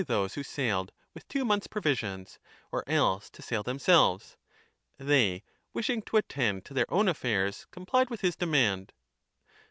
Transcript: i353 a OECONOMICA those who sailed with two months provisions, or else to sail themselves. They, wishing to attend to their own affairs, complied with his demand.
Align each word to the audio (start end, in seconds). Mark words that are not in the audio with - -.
i353 0.01 0.03
a 0.03 0.07
OECONOMICA 0.07 0.21
those 0.23 0.33
who 0.33 0.41
sailed 0.43 0.91
with 1.13 1.27
two 1.27 1.45
months 1.45 1.67
provisions, 1.67 2.39
or 2.71 2.83
else 2.89 3.29
to 3.29 3.43
sail 3.43 3.61
themselves. 3.61 4.35
They, 4.97 5.43
wishing 5.73 6.01
to 6.01 6.17
attend 6.17 6.65
to 6.65 6.73
their 6.73 6.91
own 6.91 7.07
affairs, 7.07 7.67
complied 7.69 8.09
with 8.09 8.21
his 8.21 8.35
demand. 8.35 8.93